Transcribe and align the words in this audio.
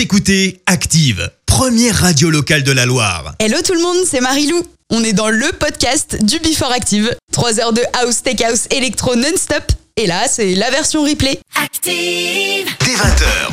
Vous 0.00 0.04
écoutez 0.04 0.62
Active, 0.64 1.30
première 1.44 1.94
radio 1.94 2.30
locale 2.30 2.62
de 2.62 2.72
la 2.72 2.86
Loire. 2.86 3.34
Hello 3.38 3.58
tout 3.62 3.74
le 3.74 3.82
monde, 3.82 3.98
c'est 4.10 4.22
Marilou. 4.22 4.62
On 4.88 5.04
est 5.04 5.12
dans 5.12 5.28
le 5.28 5.52
podcast 5.52 6.24
du 6.24 6.38
Before 6.38 6.72
Active. 6.72 7.14
3 7.32 7.60
heures 7.60 7.74
de 7.74 7.82
house, 8.00 8.22
tech 8.22 8.40
house, 8.40 8.66
électro 8.70 9.14
non-stop. 9.14 9.62
Et 9.98 10.06
là, 10.06 10.26
c'est 10.26 10.54
la 10.54 10.70
version 10.70 11.02
replay. 11.02 11.38
Active. 11.54 12.66
Dès 12.80 12.94
20h. 12.94 13.50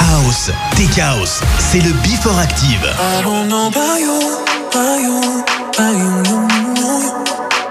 House, 0.00 0.50
Tech 0.76 0.98
House, 0.98 1.40
c'est 1.58 1.80
le 1.80 1.92
Before 2.02 2.38
Active. 2.38 2.80
I 2.82 3.22
don't 3.22 3.48
know 3.48 3.66
about 3.66 4.00
you, 4.00 4.18
about 4.70 4.98
you, 4.98 5.44
about 5.74 5.92
you, 5.92 6.22
you, 6.24 6.48
you, 6.48 6.72
you. 6.80 7.24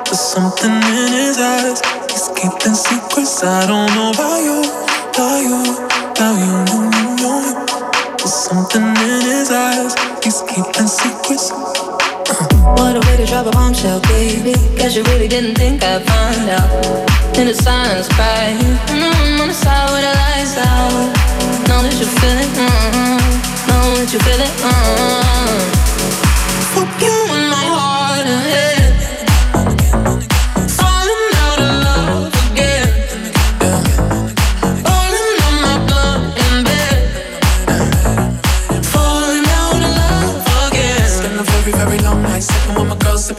There's 0.06 0.20
something 0.20 0.70
in 0.70 1.12
his 1.12 1.40
eyes. 1.40 1.82
He's 2.08 2.30
keeping 2.36 2.76
secrets. 2.76 3.42
I 3.44 3.66
don't 3.66 3.90
know 3.96 4.12
about 4.12 4.44
you, 4.44 4.62
about 5.16 5.42
you, 5.42 6.01
about 6.22 6.38
you. 6.38 6.54
There's 8.18 8.34
something 8.34 8.84
in 8.84 9.22
his 9.26 9.50
eyes. 9.50 9.96
He's 10.24 10.42
keeping 10.44 10.88
secrets. 10.88 11.50
What 12.78 12.96
a 12.96 13.02
way 13.08 13.18
to 13.18 13.26
drop 13.26 13.48
a 13.48 13.52
bombshell, 13.52 14.00
baby. 14.02 14.54
Guess 14.78 14.96
you 14.96 15.04
really 15.04 15.28
didn't 15.28 15.56
think 15.56 15.84
I'd 15.84 16.04
find 16.06 16.50
out. 16.50 16.70
In 17.38 17.48
the 17.48 17.56
silence, 17.56 18.08
cry. 18.10 18.54
Mm, 18.94 19.42
on 19.42 19.48
the 19.48 19.54
side 19.54 19.90
where 19.90 20.04
the 20.06 20.14
lights 20.22 20.58
out. 20.58 21.10
Know 21.68 21.82
that 21.82 21.96
you 22.00 22.06
feel 22.20 22.38
it. 22.46 22.52
Mm, 22.54 23.22
know 23.68 23.86
that 23.98 24.14
you 24.14 24.20
feel 24.20 24.42
it. 24.48 24.54
Fuck 26.74 27.21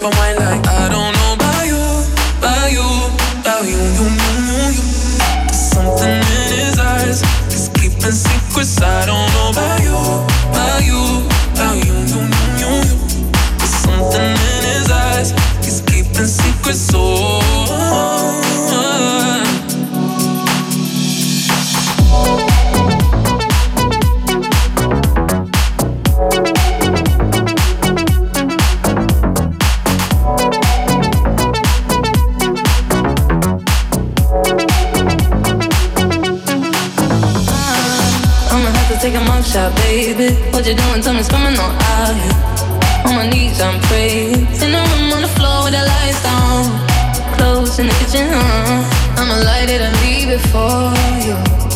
my 0.03 0.11
girl, 0.11 0.19
wine 0.19 0.37
like 0.37 0.67
I 0.67 0.89
don't 0.89 1.13
know 1.15 1.35
about 1.35 1.67
you, 1.67 1.79
about 2.39 2.73
you, 2.73 2.87
about 3.41 3.65
you, 3.65 3.79
you, 3.79 4.07
you, 4.19 4.43
you. 4.43 4.83
There's 5.47 5.71
something 5.71 6.11
in 6.11 6.51
his 6.59 6.79
eyes. 6.79 7.21
He's 7.47 7.69
keeping 7.69 8.13
secrets. 8.13 8.81
I 8.83 9.07
don't 9.07 9.33
know 9.35 9.51
about 9.51 9.81
you, 9.83 9.95
about 10.51 10.85
you, 10.85 11.03
about 11.55 11.77
you, 11.87 11.95
you, 11.95 12.23
you, 12.23 12.51
you, 12.59 12.73
you. 12.83 12.99
There's 13.59 13.77
something 13.87 14.31
in 14.31 14.63
his 14.75 14.91
eyes. 14.91 15.31
He's 15.65 15.81
keeping 15.83 16.27
secrets. 16.27 16.91
Oh. 16.95 17.42
Shot, 39.53 39.77
baby. 39.77 40.33
What 40.51 40.67
you 40.67 40.75
doing? 40.75 41.03
Tell 41.03 41.13
me, 41.13 41.23
coming 41.25 41.59
on 41.59 41.73
out 41.93 42.17
here. 42.17 42.37
On 43.05 43.15
my 43.17 43.29
knees, 43.29 43.61
I'm 43.61 43.79
praying. 43.83 44.47
In 44.65 44.71
the 44.73 44.81
room 44.91 45.13
on 45.13 45.21
the 45.21 45.33
floor 45.37 45.65
with 45.65 45.75
the 45.77 45.85
lights 45.93 46.23
down. 46.23 46.65
Clothes 47.37 47.79
in 47.79 47.87
the 47.87 47.95
kitchen, 48.01 48.29
uh. 48.33 49.19
I'ma 49.19 49.37
light 49.45 49.69
it 49.69 49.83
and 49.83 49.95
leave 50.05 50.31
it 50.31 50.43
for 50.53 50.95
you. 51.27 51.72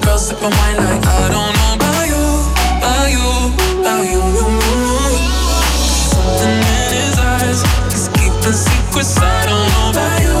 Girl, 0.00 0.18
sipping 0.18 0.50
wine 0.50 0.76
like 0.76 1.06
I 1.06 1.28
don't 1.30 1.52
know 1.58 1.74
about 1.76 2.06
you, 2.10 2.24
about 2.78 3.06
you, 3.14 3.26
about 3.80 4.04
you. 4.12 4.22
Something 6.10 6.58
in 6.74 6.90
his 7.00 7.18
eyes, 7.18 7.60
he's 7.92 8.08
keeping 8.08 8.52
secrets. 8.52 9.18
I 9.18 9.46
don't 9.46 9.68
know 9.72 9.90
about 9.90 10.18
you, 10.26 10.38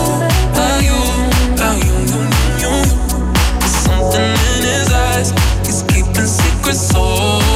about 0.52 0.82
you, 0.88 0.98
about 1.54 1.76
you, 1.84 1.96
you, 2.10 2.20
you, 2.62 2.72
you. 2.72 2.74
There's 3.58 3.76
something 3.86 4.30
in 4.54 4.62
his 4.62 4.92
eyes, 4.92 5.30
he's 5.66 5.82
keeping 5.82 6.26
secrets. 6.26 6.92
Oh. 6.94 7.49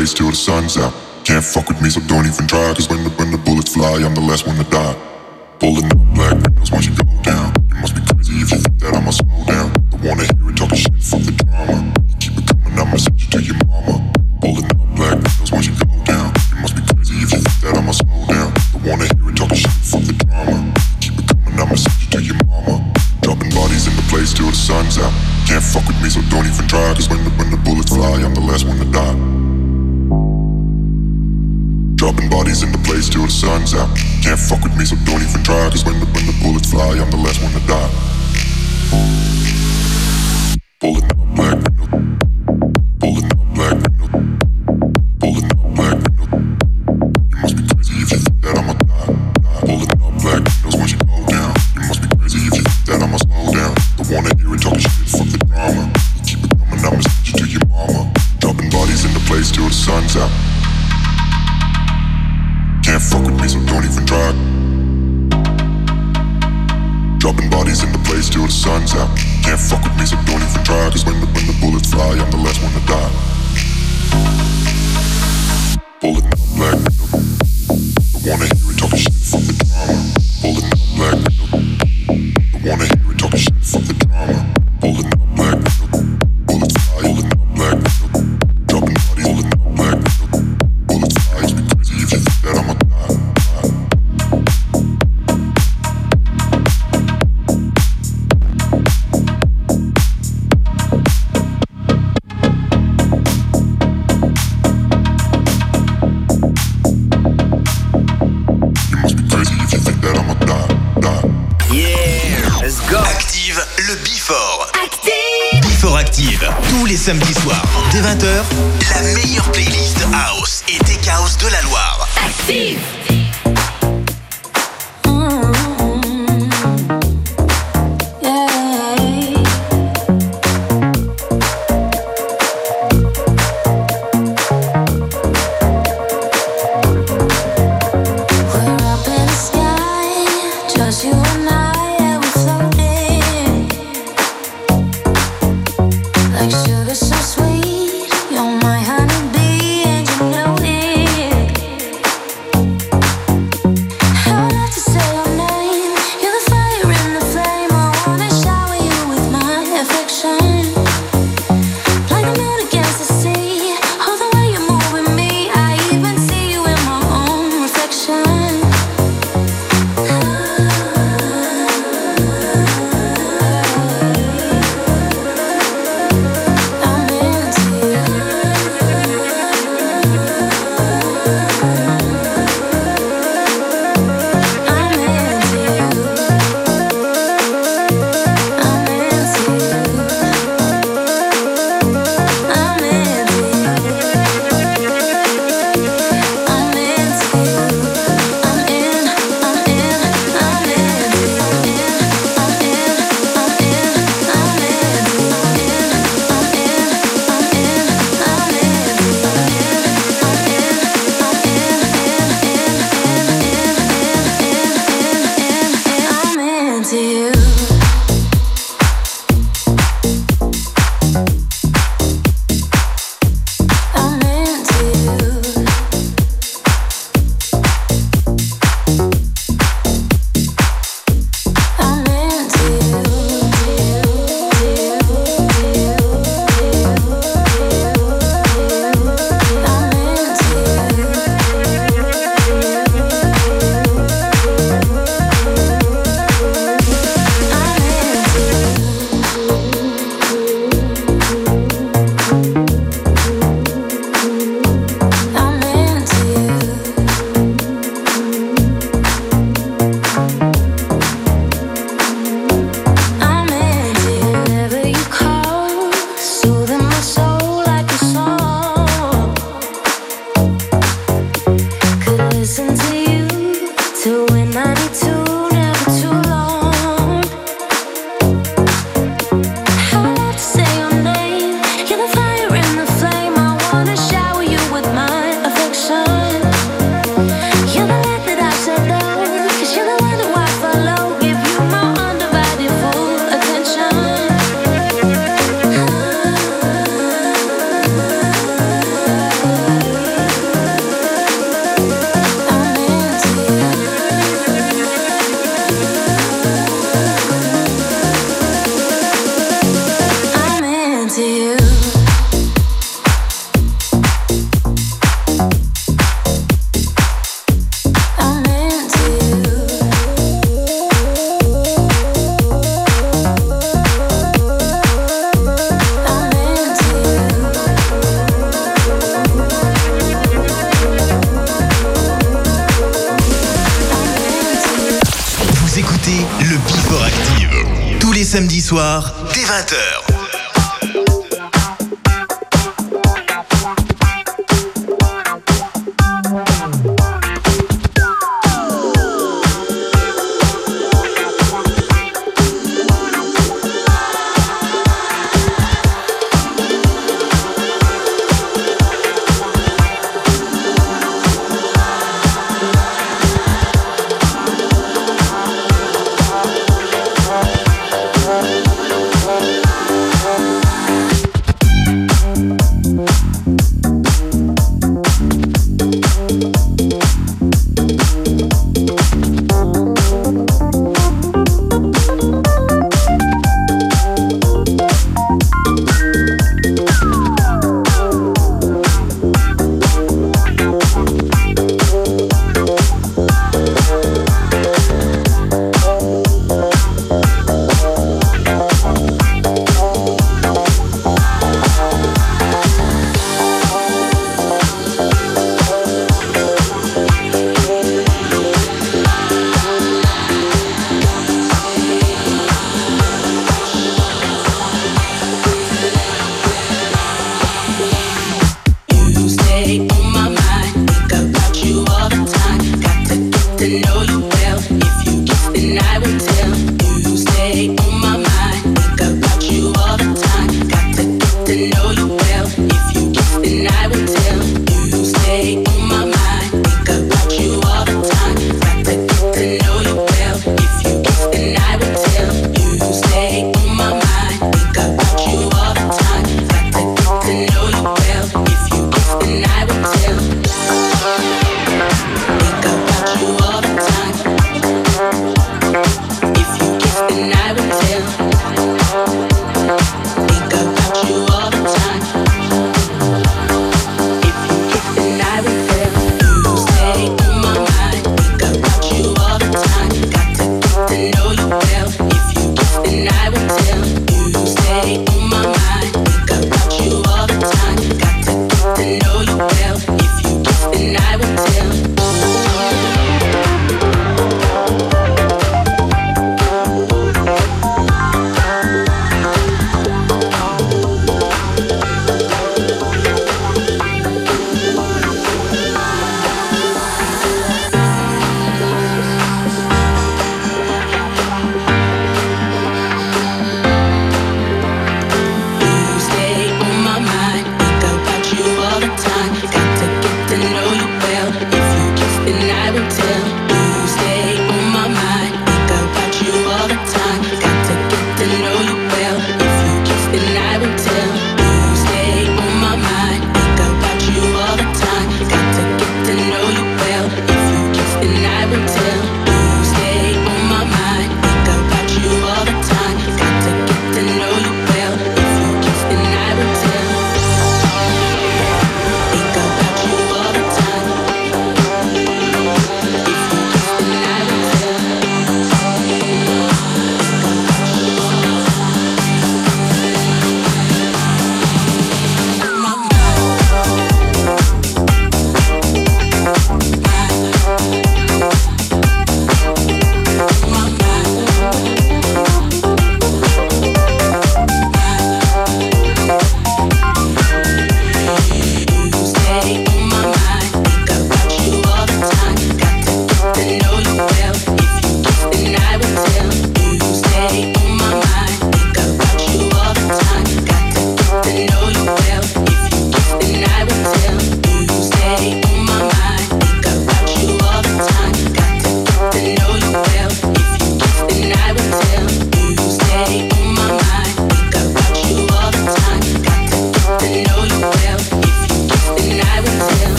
Place 0.00 0.14
till 0.14 0.30
the 0.30 0.36
sun's 0.36 0.78
out. 0.78 0.94
Can't 1.24 1.44
fuck 1.44 1.68
with 1.68 1.82
me, 1.82 1.90
so 1.90 2.00
don't 2.00 2.24
even 2.24 2.46
try. 2.46 2.72
Cause 2.72 2.88
when 2.88 3.04
the, 3.04 3.10
when 3.20 3.30
the 3.30 3.36
bullets 3.36 3.74
fly, 3.74 3.96
I'm 4.02 4.14
the 4.14 4.22
last 4.22 4.46
one 4.46 4.56
to 4.56 4.64
die. 4.64 4.96
Pulling 5.58 5.99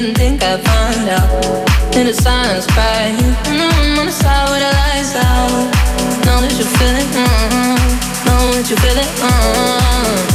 didn't 0.00 0.16
think 0.16 0.42
I'd 0.42 0.60
find 0.60 1.08
out 1.08 1.94
In 1.94 2.06
the 2.06 2.14
silence 2.14 2.66
cry. 2.66 3.14
And 3.14 3.18
mm-hmm. 3.20 3.94
I'm 3.94 3.98
on 4.00 4.06
the 4.06 4.12
side 4.12 4.48
where 4.50 4.58
the 4.58 4.72
lights 4.74 5.14
out 5.14 5.70
Know 6.26 6.40
that 6.42 6.54
you 6.58 6.64
feel 6.64 6.96
it, 6.98 7.08
mm-hmm. 7.14 8.26
Know 8.26 8.52
that 8.58 8.68
you 8.68 8.76
feel 8.76 8.98
it, 8.98 9.10
mm-hmm. 9.22 10.33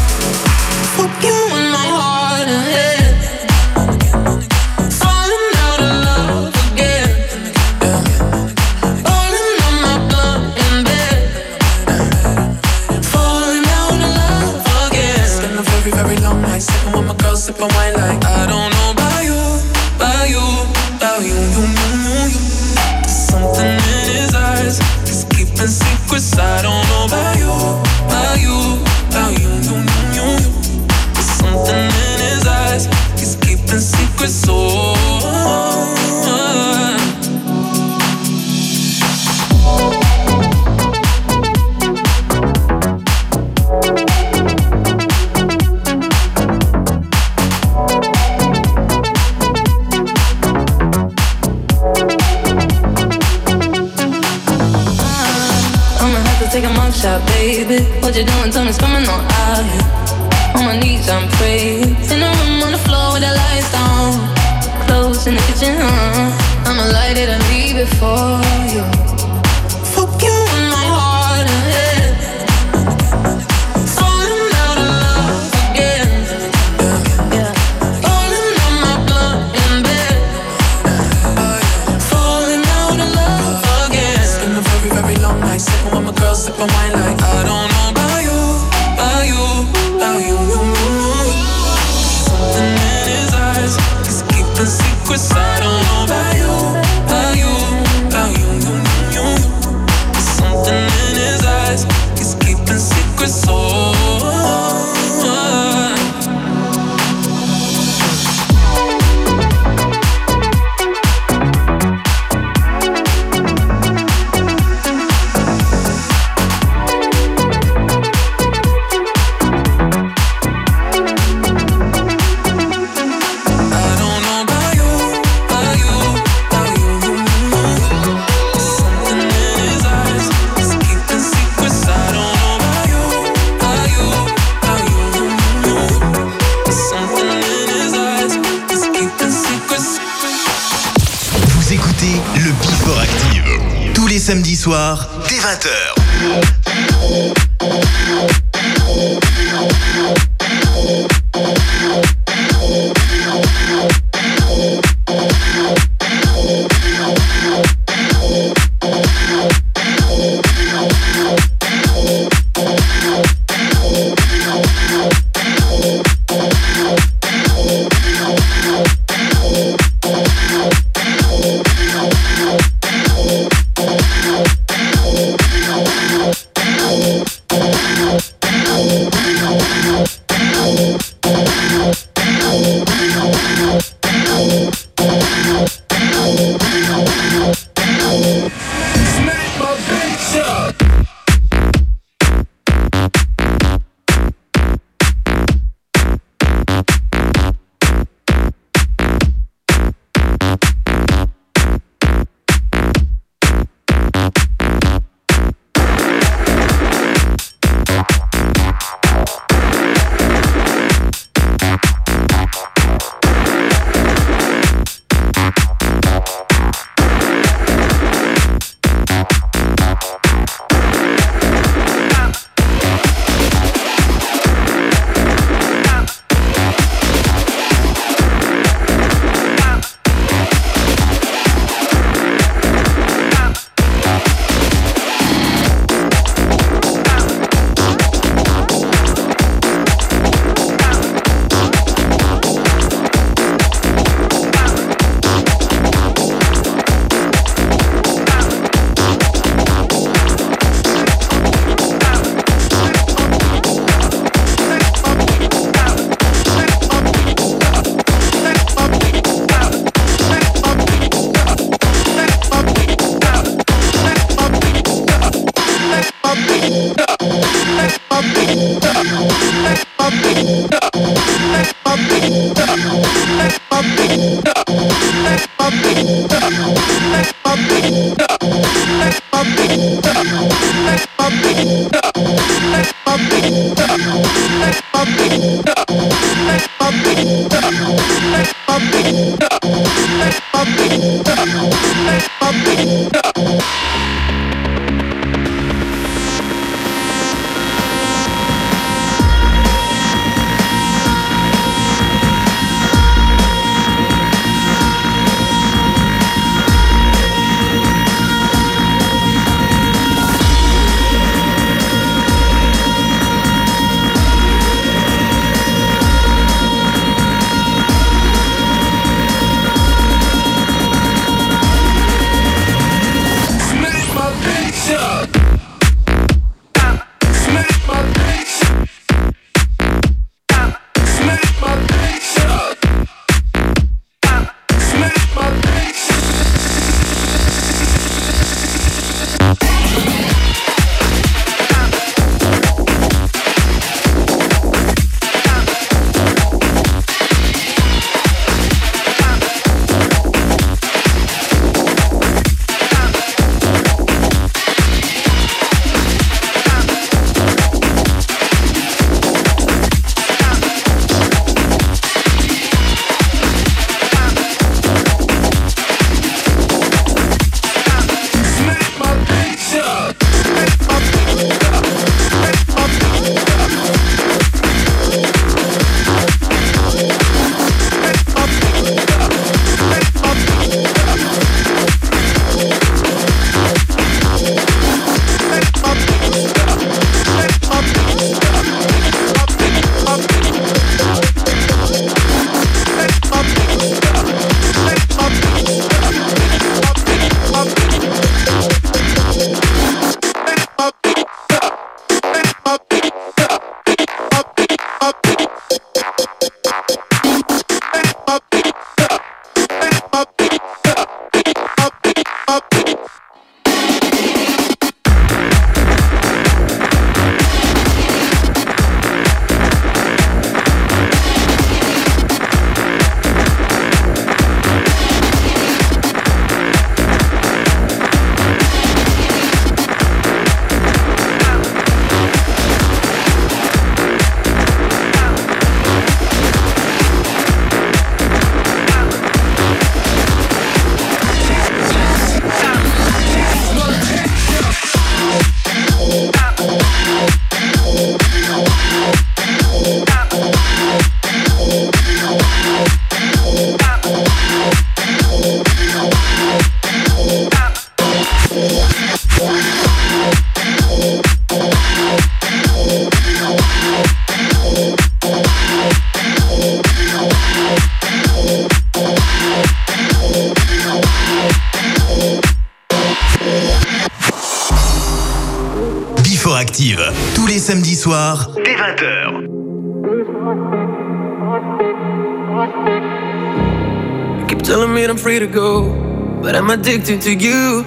free 485.30 485.38
to 485.38 485.45
go, 485.45 485.93
but 486.41 486.55
I'm 486.55 486.71
addicted 486.71 487.21
to 487.21 487.32
you. 487.45 487.84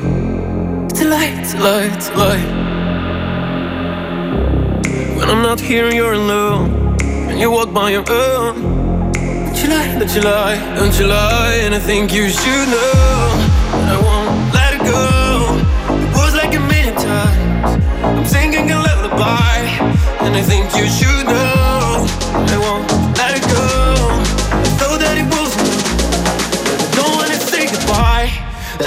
To 0.99 1.05
light, 1.17 1.49
light, 1.69 2.03
light. 2.23 2.51
When 5.17 5.29
I'm 5.29 5.43
not 5.43 5.59
here, 5.59 5.91
you're 5.93 6.13
alone, 6.13 6.97
and 7.03 7.41
you 7.41 7.51
walk 7.51 7.73
by 7.75 7.91
your 7.91 8.05
own. 8.09 8.55
Don't 9.13 9.59
you 9.61 9.69
lie, 9.75 9.99
don't 9.99 10.15
you 10.15 10.23
lie, 10.23 10.59
don't 10.77 10.97
you 11.01 11.07
lie, 11.09 11.59
and 11.65 11.75
I 11.75 11.81
think 11.81 12.13
you 12.13 12.29
should 12.29 12.69
know. 12.75 13.23
But 13.73 13.89
I 13.95 13.99
won't 14.07 14.55
let 14.59 14.71
it 14.77 14.85
go. 14.95 15.05
It 16.07 16.15
was 16.23 16.35
like 16.41 16.55
a 16.55 16.63
million 16.73 16.95
times. 16.95 17.71
I'm 18.19 18.25
singing 18.25 18.71
a 18.71 18.79
lullaby, 18.87 19.57
and 20.25 20.33
I 20.41 20.43
think 20.51 20.67
you 20.79 20.87
should 20.99 21.27
know. 21.27 22.07
I 22.55 22.59
won't. 22.65 23.02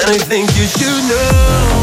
And 0.07 0.13
I 0.13 0.19
think 0.19 0.55
you 0.55 0.67
should 0.67 1.09
know. 1.09 1.74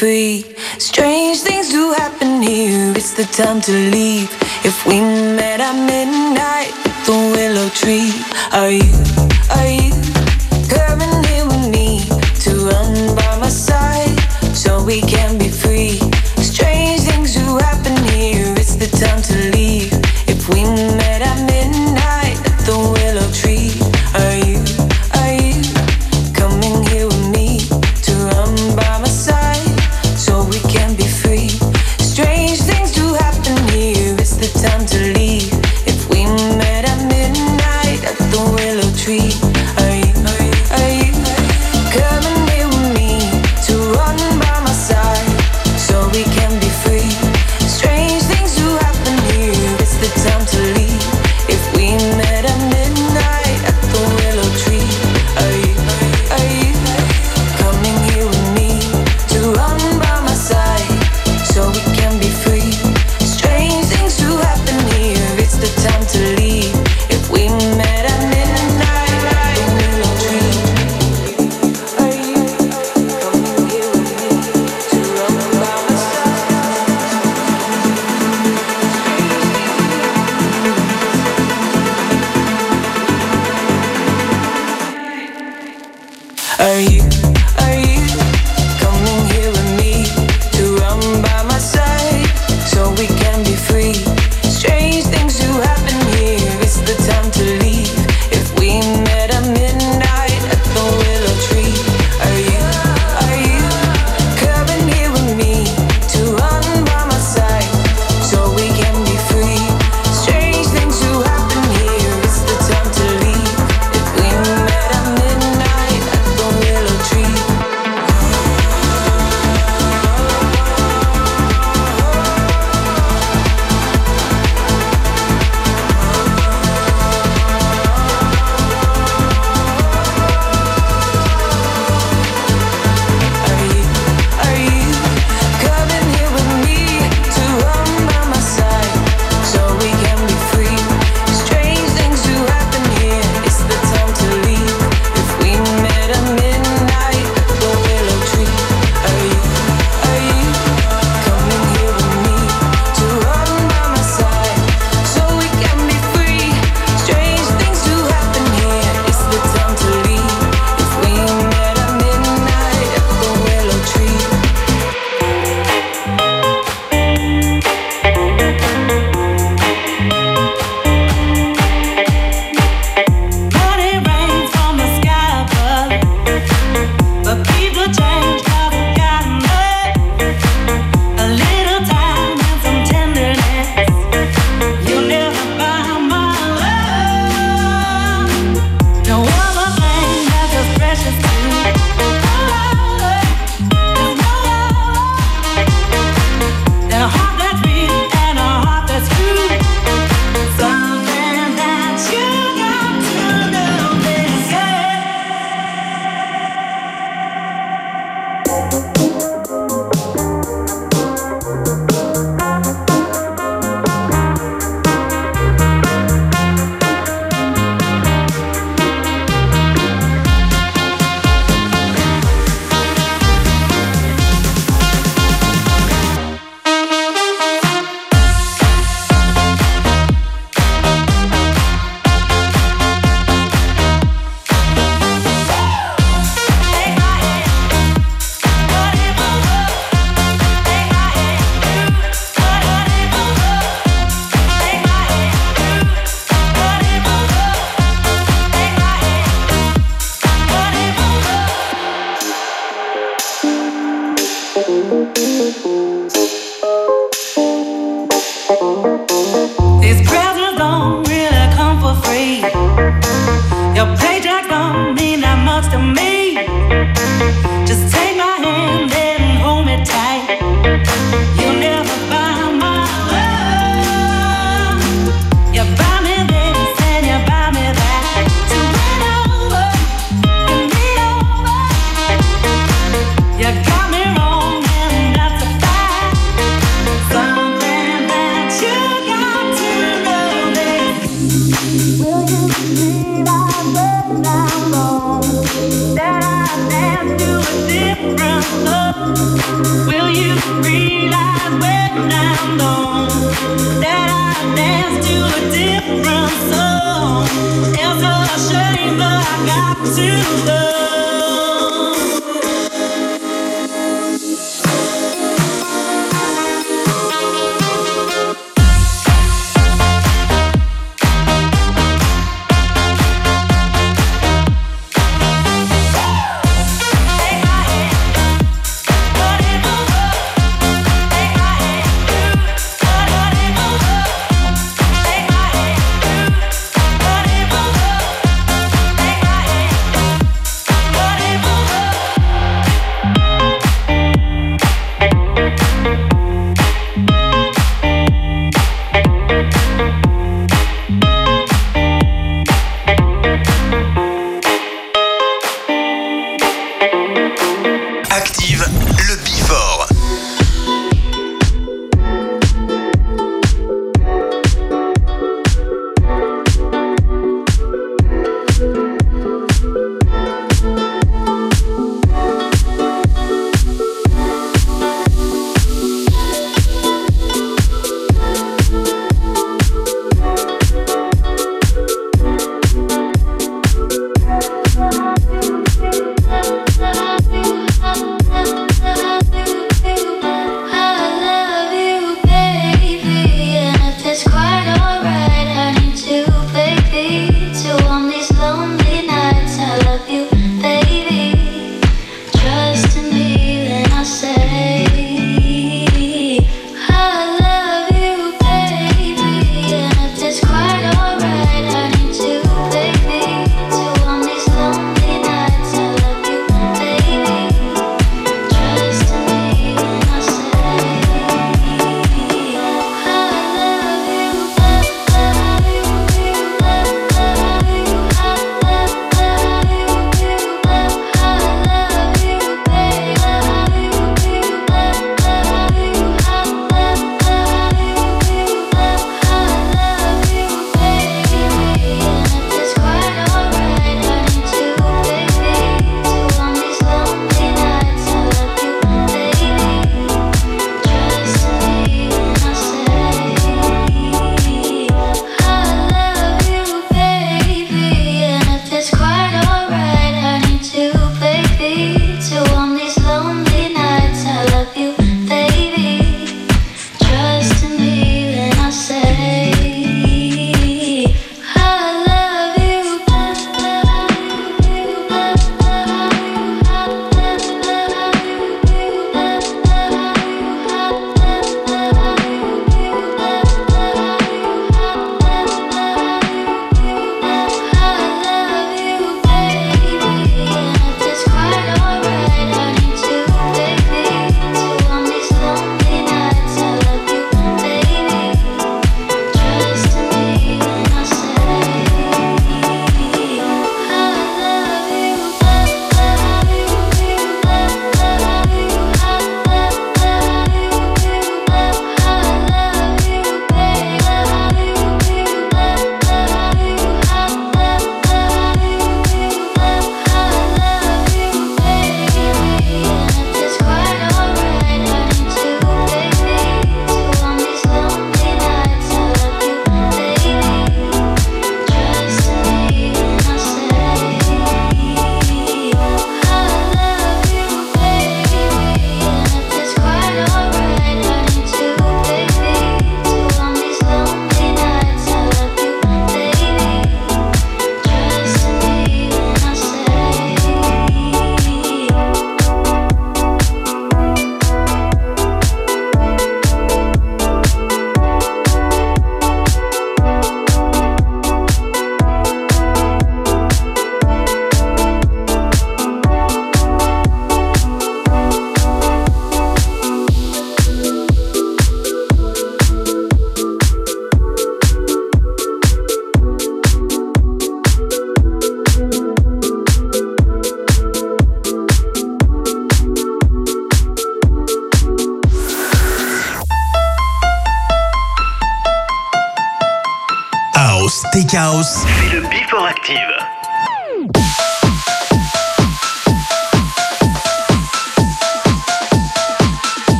free. 0.00 0.46
Strange 0.78 1.40
things 1.40 1.68
do 1.68 1.92
happen 1.92 2.40
here. 2.40 2.90
It's 2.96 3.12
the 3.12 3.24
time 3.24 3.60
to 3.60 3.72
leave 3.72 4.30
if 4.64 4.86
we 4.86 4.99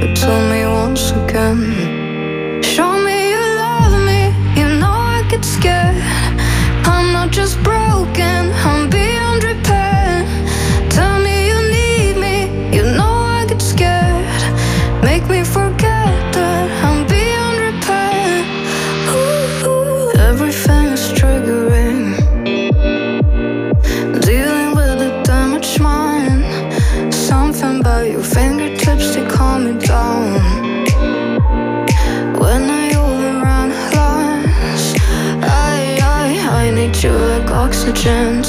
for 0.00 0.14
too 0.14 0.49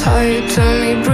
hard, 0.02 0.49
turn 0.49 0.82
me 0.82 1.10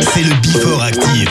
c'est 0.00 0.22
le 0.22 0.34
Before 0.42 0.82
Active. 0.82 1.28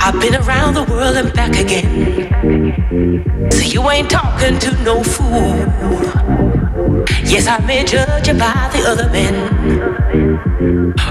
I've 0.00 0.20
been 0.20 0.34
around 0.36 0.74
the 0.74 0.84
world 0.88 1.16
and 1.16 1.32
back 1.32 1.56
again. 1.56 2.28
So 3.50 3.62
you 3.62 3.88
ain't 3.90 4.10
talking 4.10 4.58
to 4.58 4.82
no 4.82 5.02
fool. 5.02 5.56
Yes, 7.24 7.46
I 7.46 7.58
may 7.66 7.84
judge 7.84 8.28
you 8.28 8.34
by 8.34 8.70
the 8.72 8.84
other 8.86 9.08
men. 9.10 9.34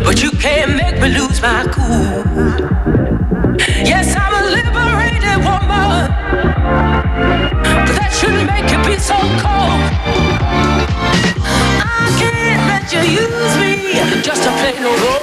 But 0.04 0.22
you 0.22 0.32
can't 0.32 0.76
make 0.76 1.02
me 1.02 1.10
lose 1.10 1.42
my 1.42 1.66
cool. 1.72 3.27
Yes, 3.60 4.16
I'm 4.16 4.34
a 4.34 4.50
liberated 4.52 5.38
woman. 5.44 6.12
But 7.86 7.96
that 7.98 8.12
shouldn't 8.14 8.46
make 8.46 8.70
you 8.72 8.78
be 8.86 9.00
so 9.00 9.18
cold. 9.42 9.82
I 11.82 12.06
can't 12.20 12.64
let 12.70 12.86
you 12.94 13.02
use 13.22 13.54
me 13.58 14.22
just 14.22 14.44
to 14.44 14.52
play 14.62 14.76
no 14.80 14.92
role. 15.04 15.17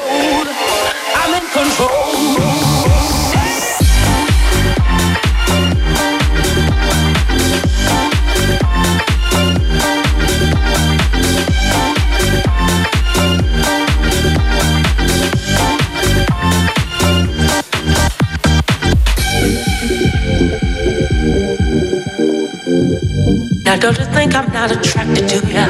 not 24.67 24.79
attracted 24.79 25.29
to 25.29 25.37
you. 25.47 25.67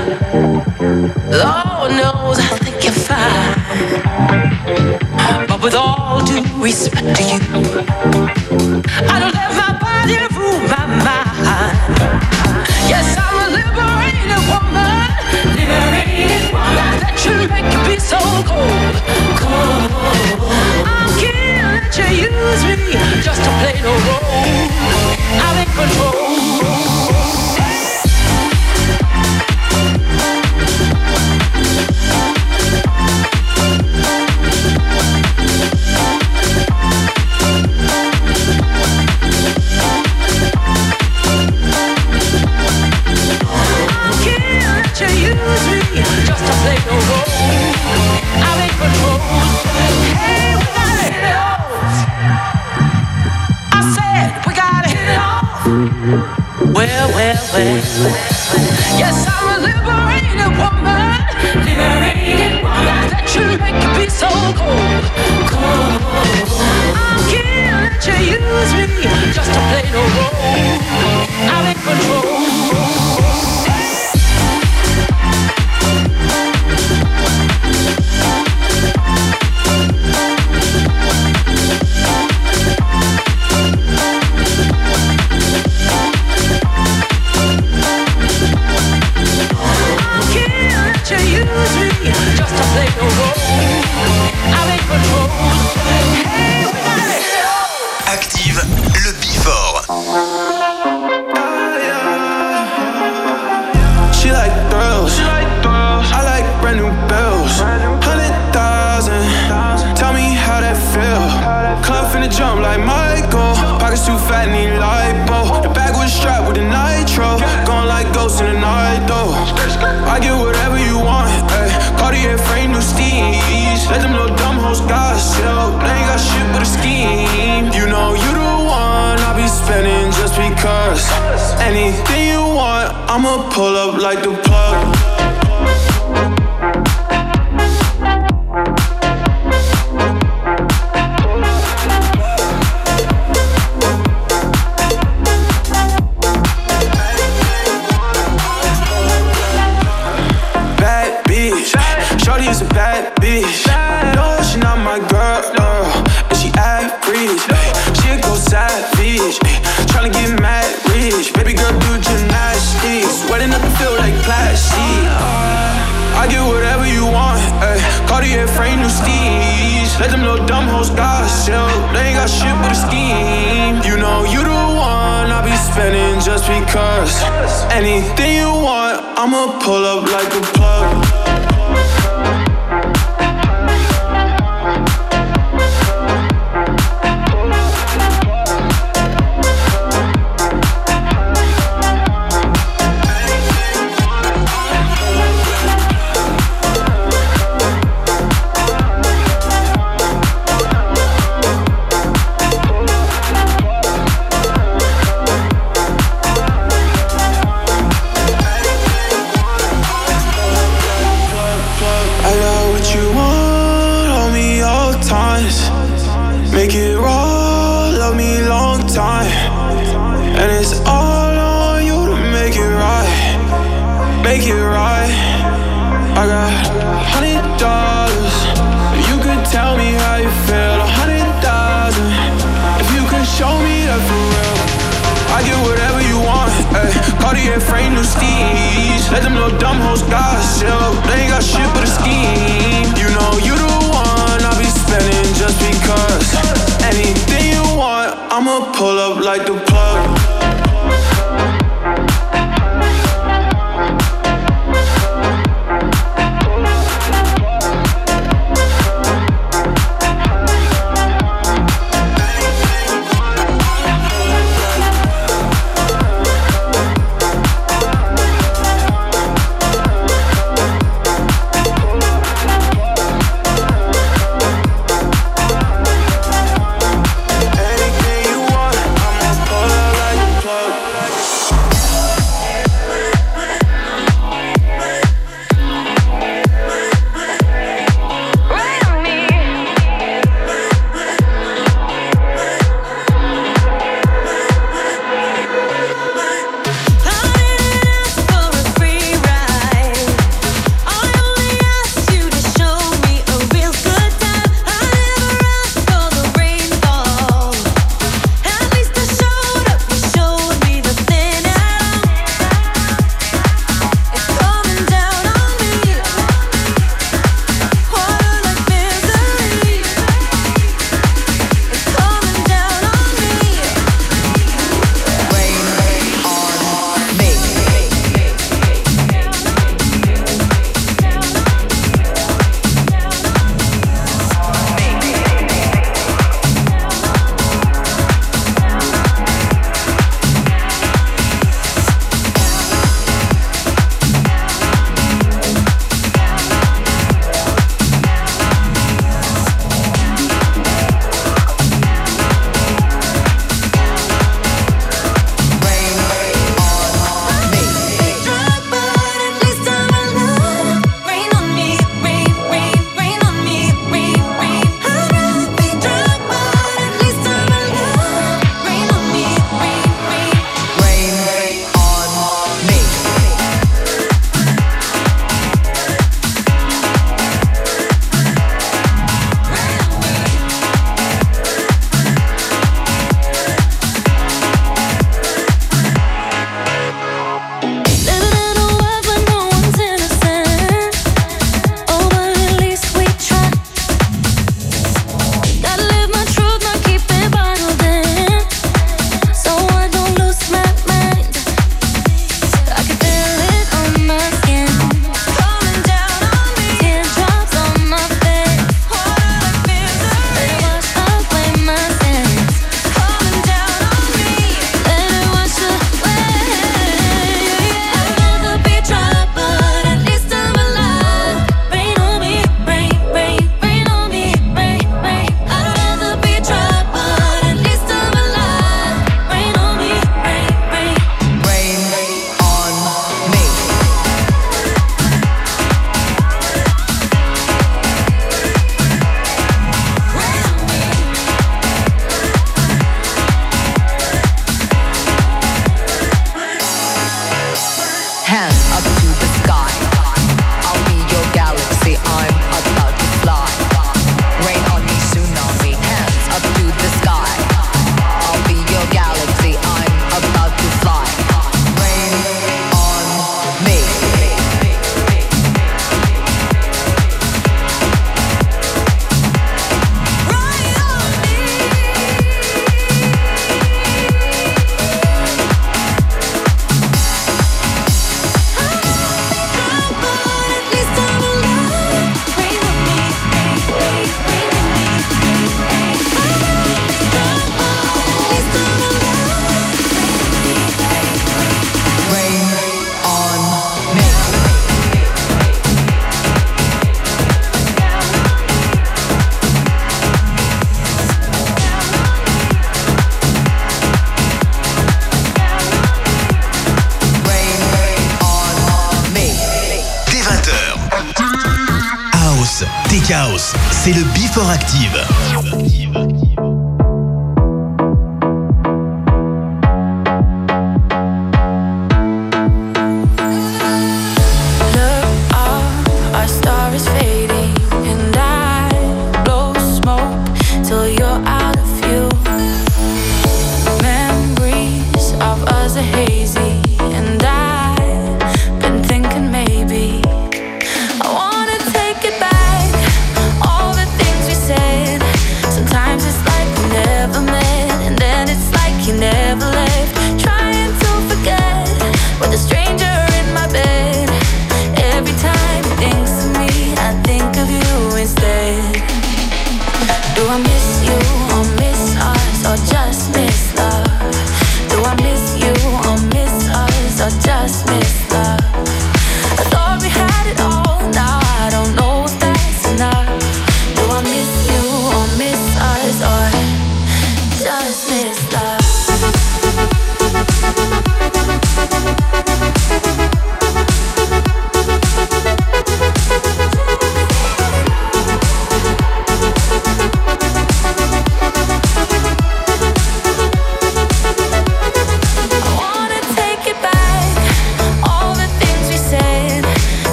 Lord 1.43 1.91
knows 1.99 2.39
I 2.39 2.59
think 2.63 2.85
you're 2.85 2.93
fine. 2.93 3.55
But 5.49 5.61
with 5.63 5.75
all 5.75 6.25
due 6.25 6.45
respect 6.63 7.17
to 7.17 7.23
you. 7.25 7.54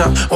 up 0.00 0.29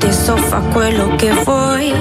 de 0.00 0.12
sofá 0.12 0.60
fue 0.72 0.92
lo 0.92 1.16
que 1.16 1.32
voy. 1.44 1.92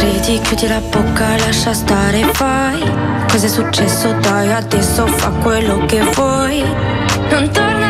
credi, 0.00 0.40
chiudi 0.40 0.66
la 0.66 0.80
bocca, 0.80 1.36
lascia 1.36 1.74
stare, 1.74 2.22
fai. 2.32 2.80
Cos'è 3.30 3.48
successo, 3.48 4.12
dai, 4.20 4.50
adesso 4.52 5.06
fa 5.06 5.28
quello 5.42 5.84
che 5.84 6.00
vuoi. 6.14 6.62
Non 7.30 7.50
torna 7.52 7.89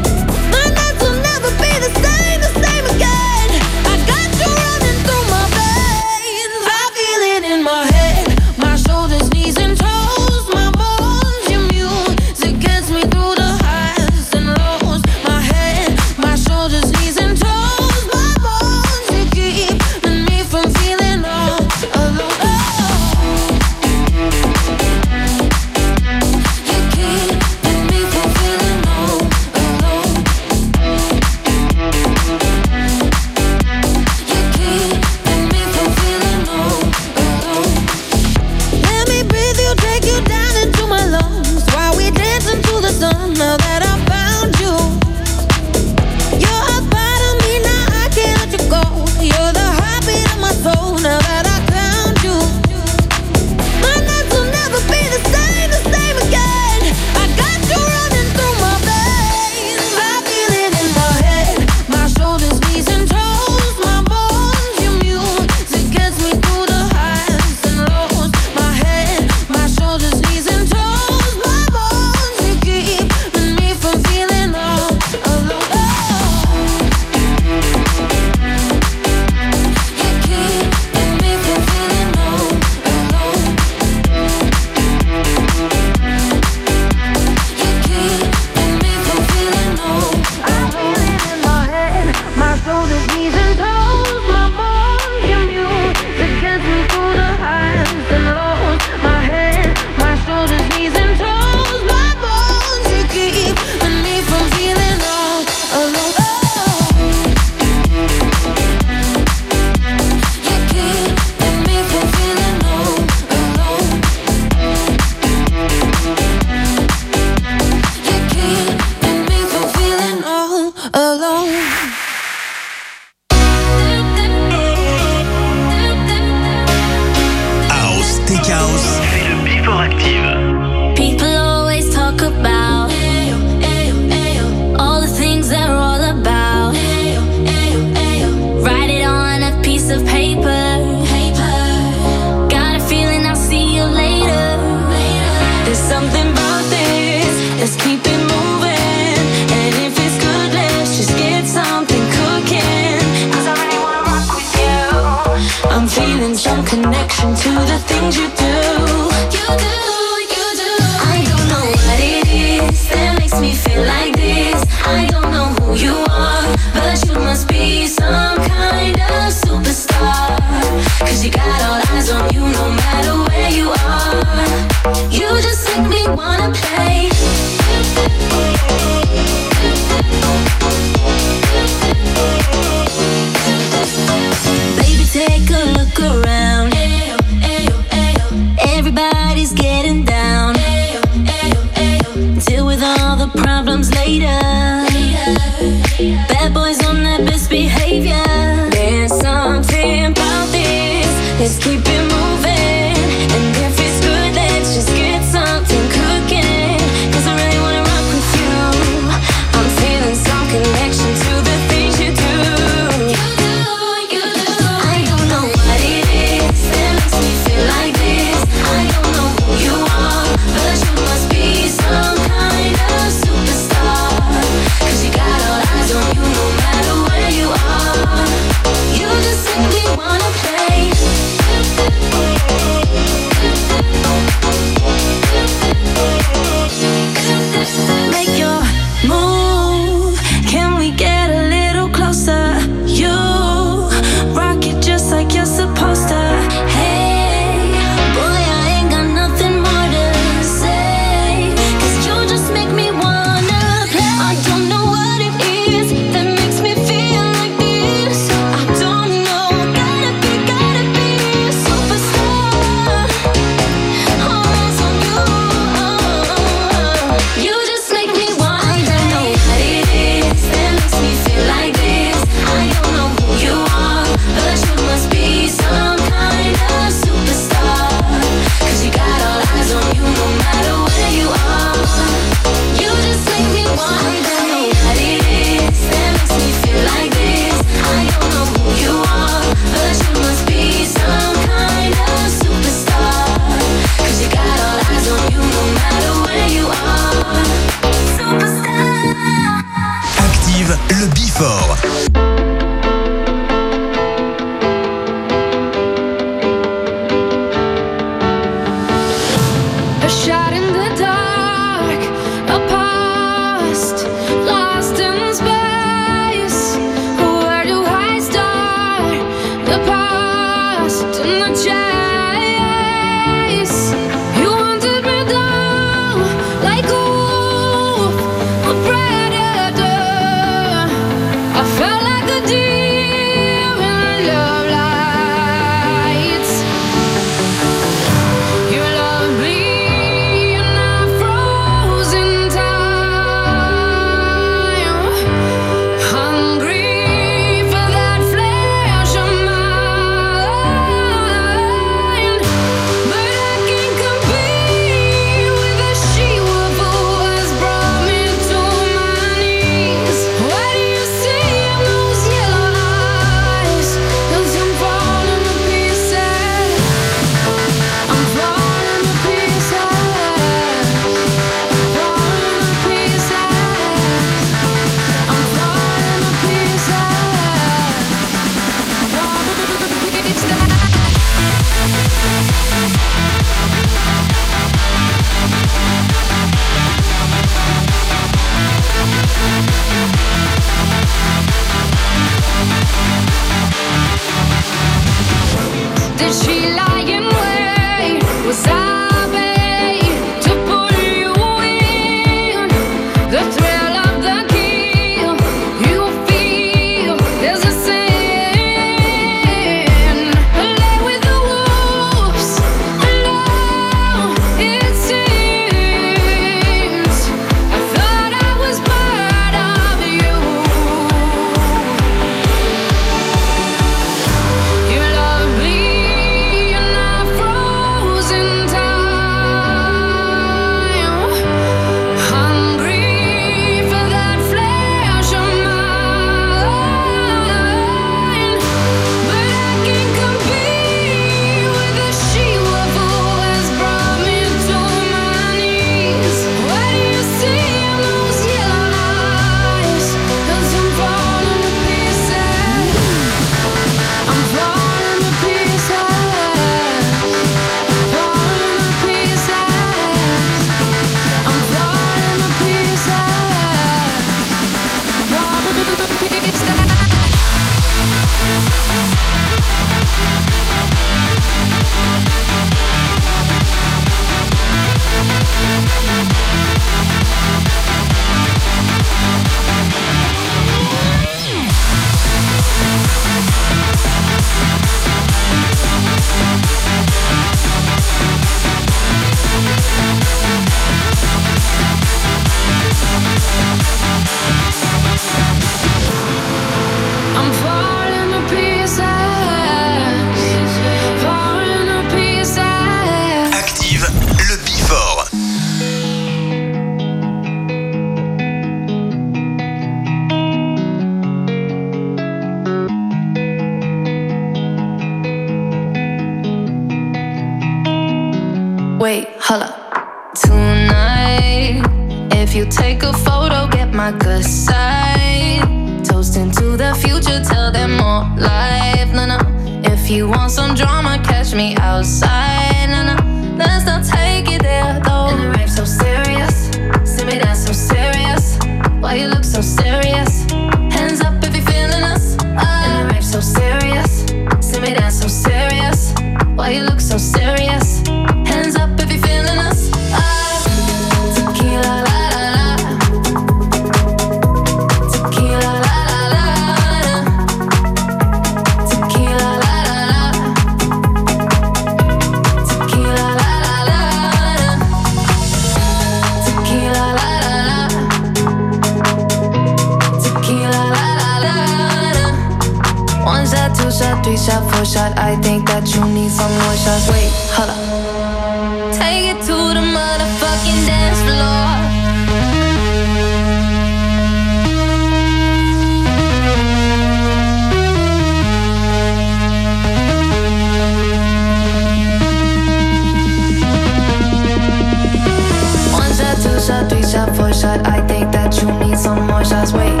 I 597.63 598.05
think 598.07 598.31
that 598.31 598.61
you 598.61 598.71
need 598.79 598.97
some 598.97 599.27
more 599.27 599.45
shots. 599.45 599.71
Wait, 599.71 600.00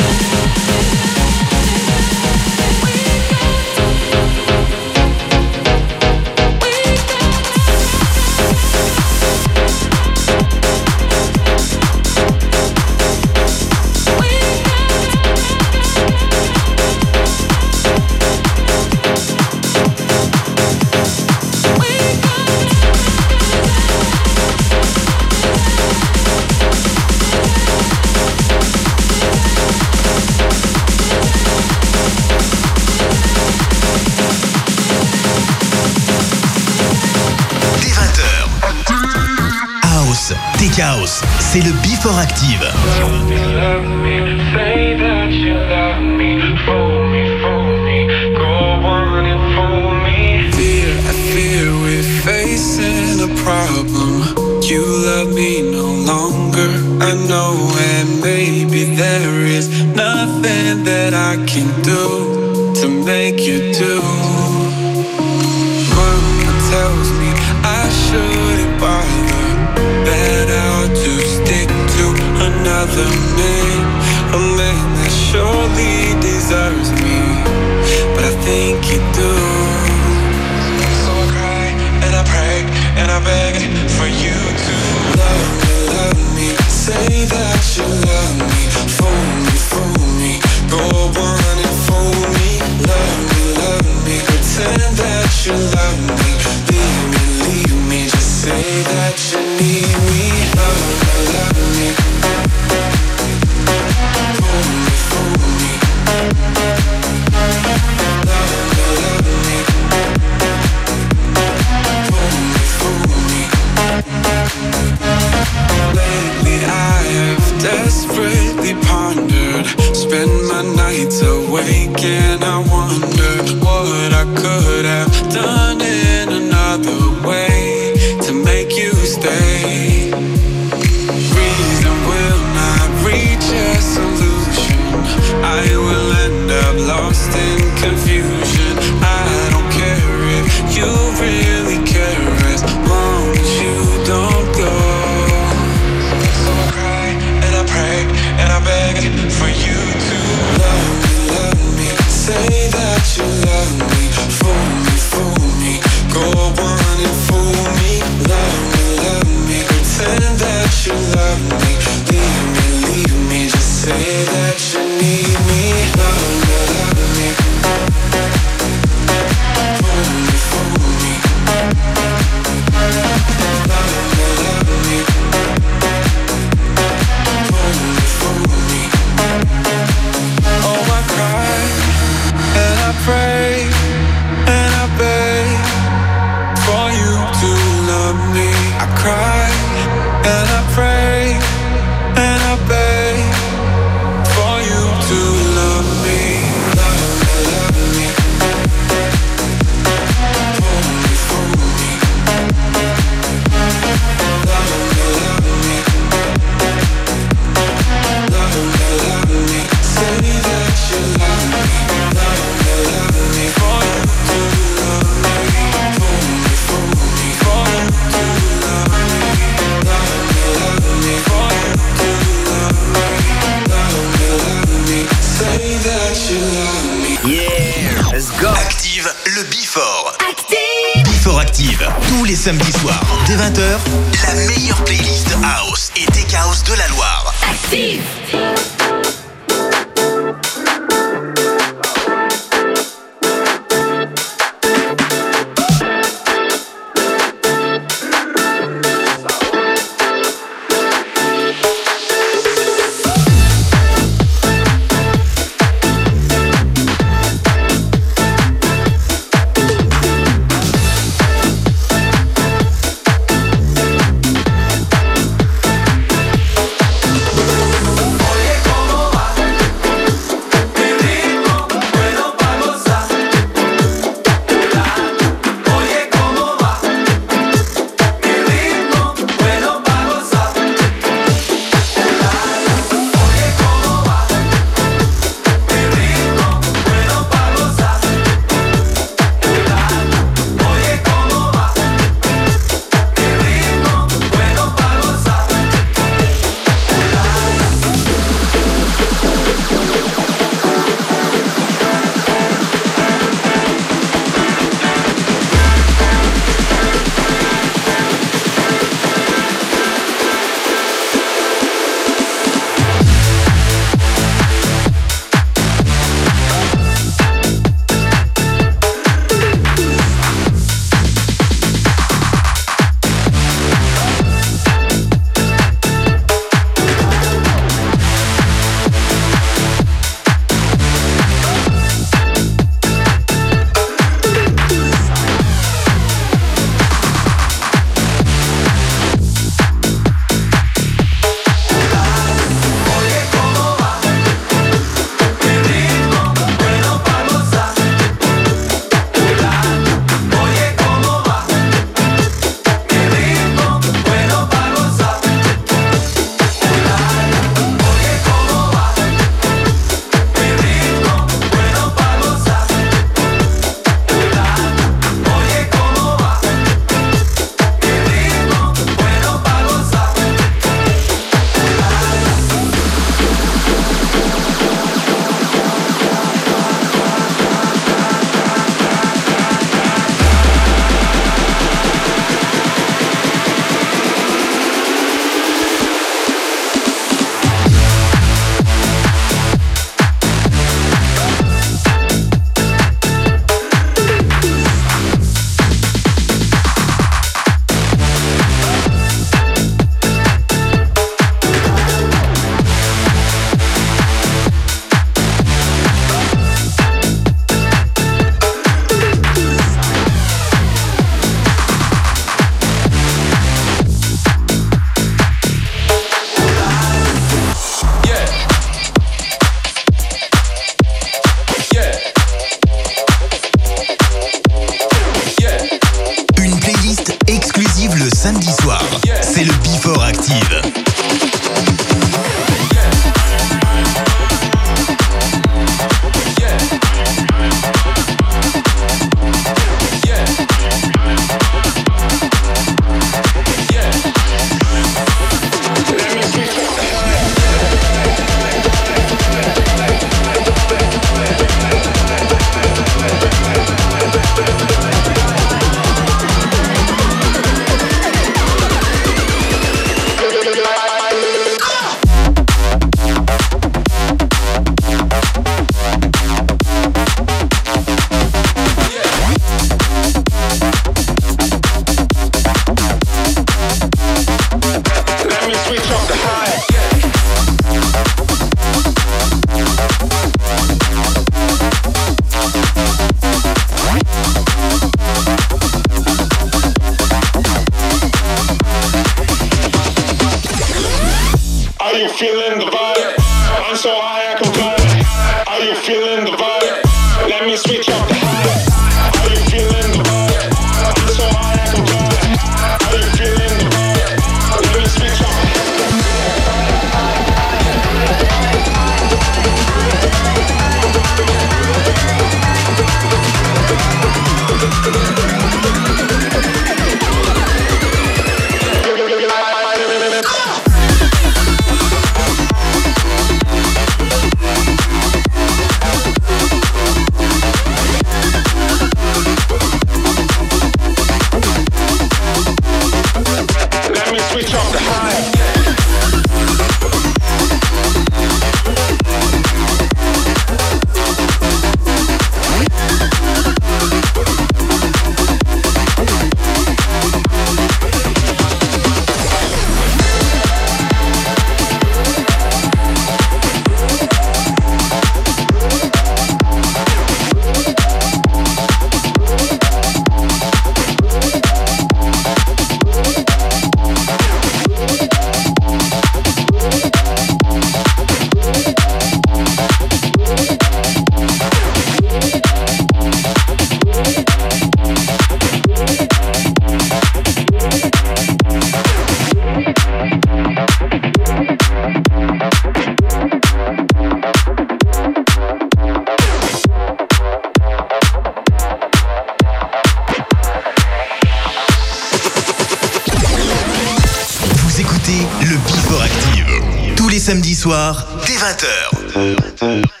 le 595.41 595.57
Before 595.57 596.01
Active. 596.01 596.95
Tous 596.95 597.09
les 597.09 597.19
samedis 597.19 597.55
soirs, 597.55 598.07
dès 598.25 598.33
20h. 598.33 600.00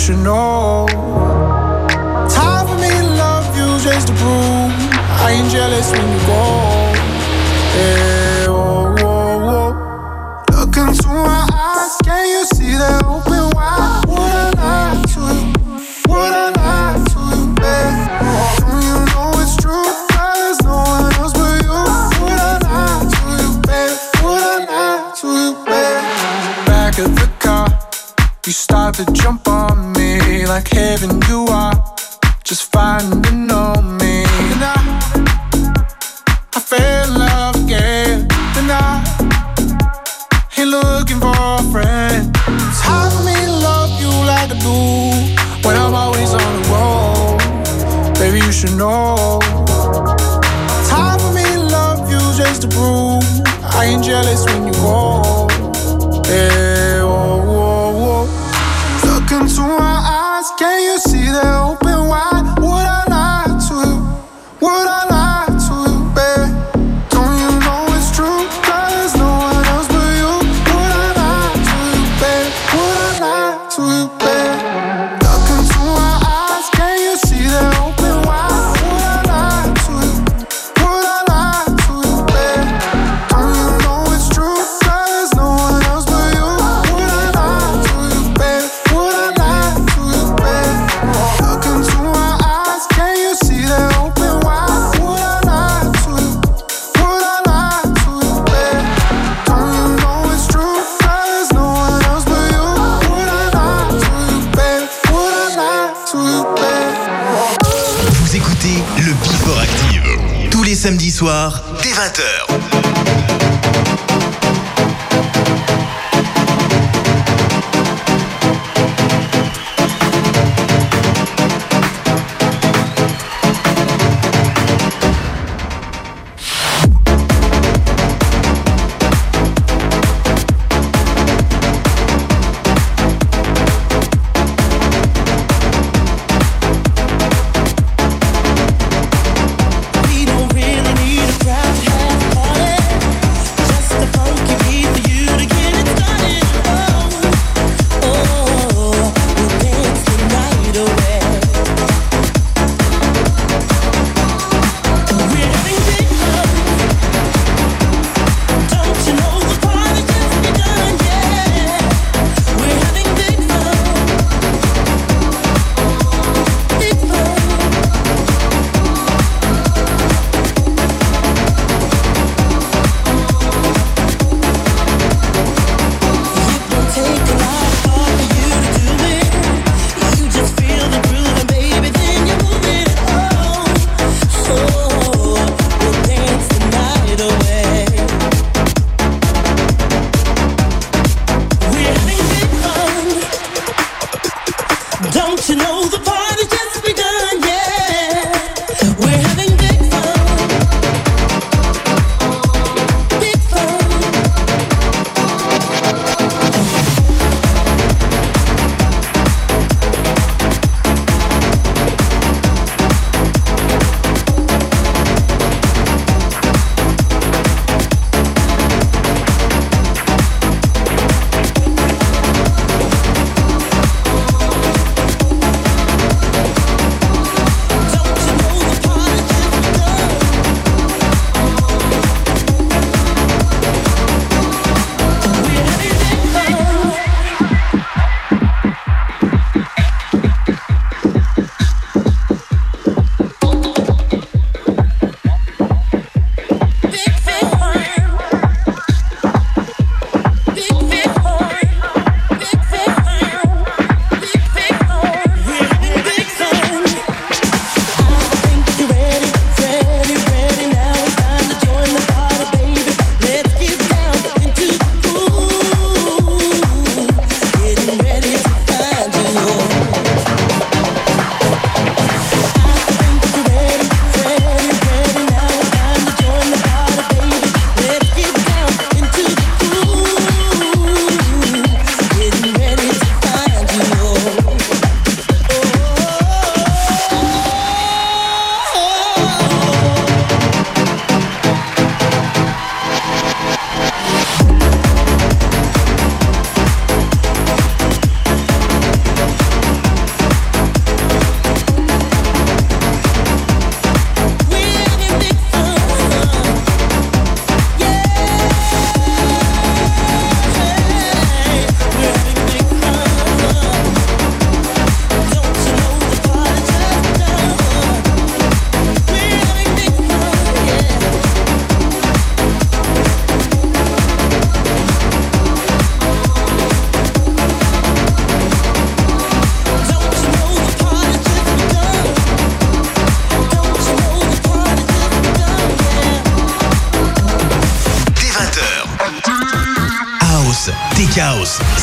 should 0.00 0.16
know. 0.16 0.86
Time 2.30 2.66
for 2.66 2.74
me 2.76 2.88
to 2.88 3.06
love 3.20 3.44
you 3.54 3.68
just 3.84 4.06
to 4.06 4.14
prove 4.14 4.72
I 5.20 5.32
ain't 5.36 5.50
jealous 5.52 5.92
when 5.92 6.10
you 6.10 6.26
go. 6.26 6.69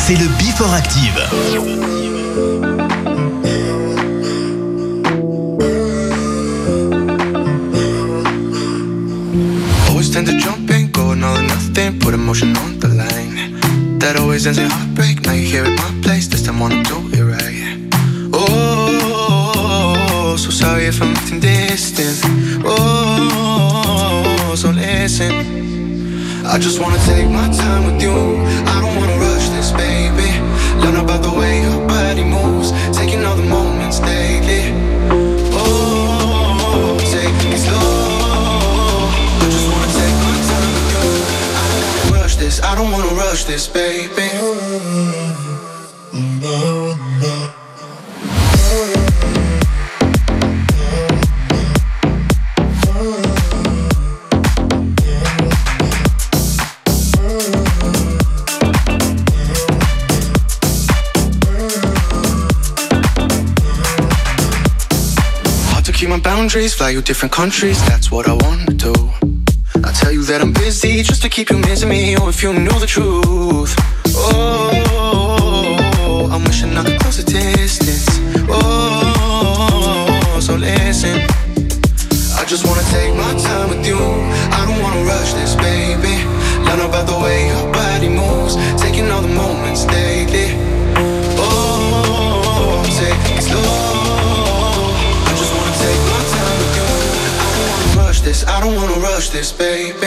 C'est 0.08 0.16
le 0.16 0.27
Before 0.38 0.74
Active. 0.74 1.19
Always 9.90 10.10
tend 10.10 10.27
to 10.27 10.38
jump 10.40 10.72
go 10.94 11.14
nothing, 11.14 12.00
put 12.00 12.14
emotion 12.14 12.56
on 12.56 12.80
the 12.80 12.88
line. 12.88 13.60
That 14.00 14.16
always 14.16 14.48
ends 14.48 14.60
in 14.60 14.69
heartbreak. 14.69 15.26
Now 15.26 15.34
you're 15.34 15.52
here 15.52 15.66
at 15.66 15.76
my 15.77 15.92
place, 16.02 16.27
this 16.30 16.44
time 16.44 16.61
wanna 16.61 16.82
do 16.84 17.10
it 17.11 17.24
right. 17.26 17.77
Oh, 18.32 19.27
so 20.38 20.52
sorry 20.52 20.86
if 20.86 21.02
I'm 21.02 21.18
acting 21.18 21.42
distant. 21.42 22.22
Oh, 22.64 24.56
so 24.56 24.69
listen. 24.69 25.58
I 26.45 26.58
just 26.58 26.80
wanna 26.80 26.98
take 27.00 27.30
my 27.30 27.50
time 27.50 27.92
with 27.92 28.02
you. 28.02 28.16
I 28.72 28.80
don't 28.80 28.95
wanna 28.95 29.17
don't 42.78 42.92
wanna 42.92 43.08
rush 43.16 43.46
this, 43.46 43.68
baby. 43.68 44.08
Keep 65.98 66.10
my 66.10 66.20
boundaries, 66.20 66.76
fly 66.76 66.92
you 66.92 67.02
different 67.02 67.32
countries, 67.32 67.84
that's 67.88 68.12
what 68.12 68.28
I 68.28 68.34
wanna 68.34 68.57
that 70.28 70.42
I'm 70.42 70.52
busy 70.52 71.04
just 71.04 71.22
to 71.22 71.30
keep 71.30 71.50
you 71.50 71.58
missing 71.58 71.88
me, 71.88 72.18
or 72.18 72.28
if 72.28 72.44
you 72.44 72.52
knew 72.52 72.80
the 72.80 72.86
truth. 72.86 73.74
Oh, 74.14 75.48
I'm 76.30 76.44
wishing 76.44 76.76
I 76.76 76.84
could 76.84 77.00
close 77.00 77.18
the 77.24 77.24
distance. 77.24 78.08
Oh, 78.50 80.40
so 80.42 80.56
listen. 80.56 81.22
I 82.36 82.44
just 82.46 82.66
wanna 82.68 82.84
take 82.92 83.16
my 83.16 83.34
time 83.40 83.70
with 83.70 83.88
you. 83.88 83.98
I 84.52 84.66
don't 84.68 84.82
wanna 84.84 85.04
rush 85.08 85.32
this, 85.34 85.56
baby. 85.56 86.26
Learn 86.68 86.82
about 86.82 87.08
the 87.08 87.18
way 87.24 87.48
your 87.48 87.72
body 87.72 88.10
moves, 88.10 88.58
taking 88.82 89.10
all 89.10 89.22
the 89.22 89.30
moments 89.30 89.86
daily. 89.86 90.58
Oh, 91.40 92.84
take 93.00 93.32
it 93.32 93.44
slow. 93.48 93.64
I 95.24 95.32
just 95.40 95.52
wanna 95.56 95.76
take 95.86 96.02
my 96.12 96.22
time 96.36 96.58
with 96.62 96.76
you. 96.80 96.90
I 97.40 97.48
don't 97.56 97.68
wanna 97.72 97.90
rush 98.04 98.20
this. 98.28 98.40
I 98.46 98.60
don't 98.60 98.76
wanna 98.76 99.00
rush 99.00 99.30
this, 99.30 99.52
baby. 99.54 100.07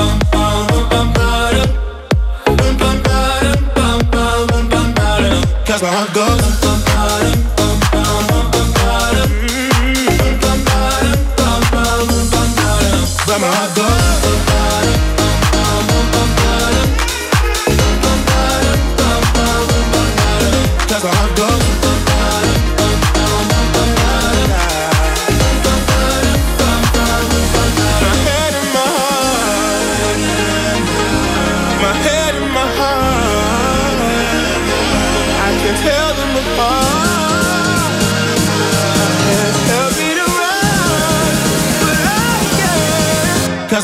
my 5.81 5.87
heart 5.87 6.13
goes. 6.13 6.40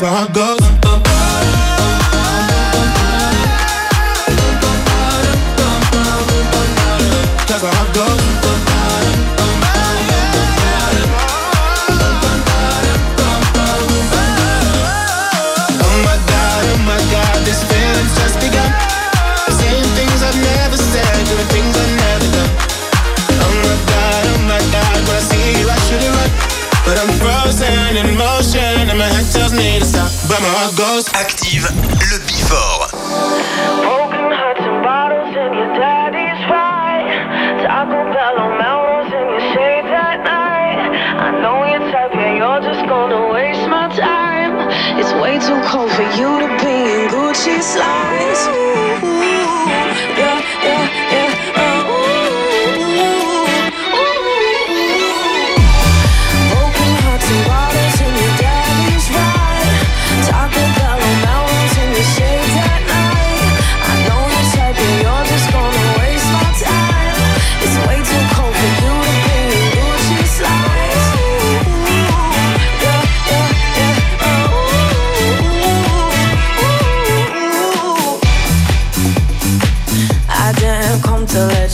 Cause 0.00 0.02
my 0.02 0.08
heart 0.08 0.57
Active 30.98 31.70
le 32.10 32.18
Before. 32.26 32.88
Broken 32.90 34.32
hearts 34.34 34.60
and 34.60 34.82
bottles 34.82 35.30
in 35.30 35.54
your 35.54 35.72
daddy's 35.78 36.42
fight. 36.50 37.06
Taco 37.62 38.02
Bell 38.12 38.38
on 38.40 38.58
Melrose 38.58 39.06
in 39.06 39.28
your 39.30 39.54
shades 39.54 39.86
at 39.86 40.24
night. 40.24 40.90
I 41.22 41.30
know 41.40 41.64
you're 41.70 41.88
type, 41.92 42.10
yeah, 42.14 42.34
you're 42.34 42.62
just 42.66 42.88
gonna 42.88 43.32
waste 43.32 43.68
my 43.68 43.86
time. 43.94 44.58
It's 44.98 45.12
way 45.22 45.38
too 45.38 45.60
cold 45.70 45.92
for 45.92 46.02
you 46.18 46.40
to 46.42 46.48
be 46.58 46.74
in 46.90 47.08
Gucci 47.10 47.62
slides. 47.62 48.88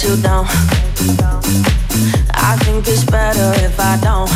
You 0.04 0.16
down. 0.16 0.44
I 2.34 2.56
think 2.62 2.86
it's 2.86 3.04
better 3.04 3.52
if 3.64 3.78
I 3.80 3.96
don't. 4.02 4.30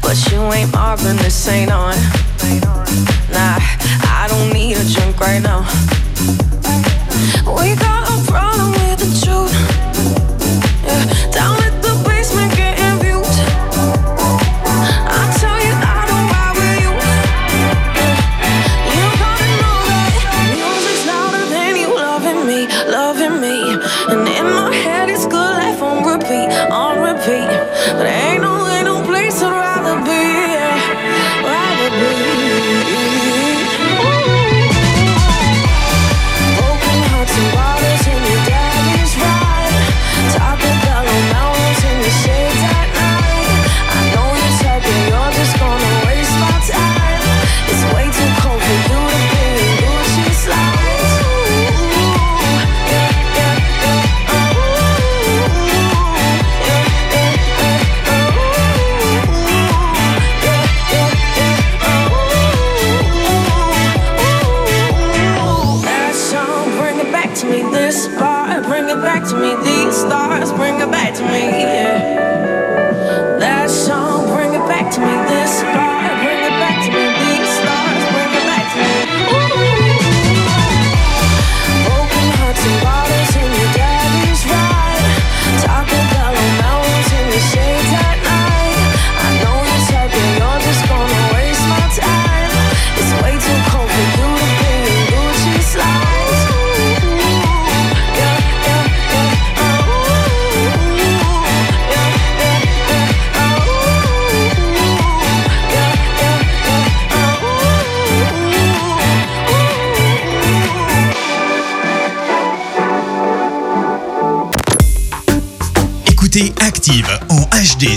But 0.00 0.16
you 0.30 0.40
ain't 0.52 0.72
Marvin, 0.72 1.16
this 1.16 1.48
ain't 1.48 1.70
on. 1.70 1.94
Nah, 3.32 3.58
I 4.20 4.26
don't 4.30 4.52
need 4.52 4.76
a 4.76 4.84
drink 4.84 5.20
right 5.20 5.42
now. 5.42 5.60
We 7.44 7.76
got 7.76 8.08
a 8.08 8.24
problem 8.24 8.41